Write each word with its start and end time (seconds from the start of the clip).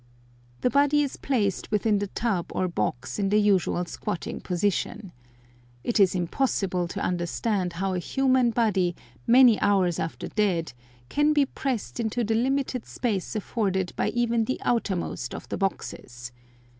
The 0.61 0.71
body 0.71 1.03
is 1.03 1.15
placed 1.15 1.69
within 1.69 1.99
the 1.99 2.07
tub 2.07 2.47
or 2.55 2.67
box 2.67 3.19
in 3.19 3.29
the 3.29 3.37
usual 3.39 3.85
squatting 3.85 4.39
position. 4.41 5.11
It 5.83 5.99
is 5.99 6.15
impossible 6.15 6.87
to 6.87 6.99
understand 6.99 7.73
how 7.73 7.93
a 7.93 7.99
human 7.99 8.49
body, 8.49 8.95
many 9.27 9.59
hours 9.61 9.99
after 9.99 10.27
death, 10.27 10.73
can 11.09 11.33
be 11.33 11.45
pressed 11.45 11.99
into 11.99 12.23
the 12.23 12.33
limited 12.33 12.87
space 12.87 13.35
afforded 13.35 13.93
by 13.95 14.09
even 14.09 14.45
the 14.45 14.59
outermost 14.63 15.35
of 15.35 15.47
the 15.49 15.57
boxes. 15.59 16.31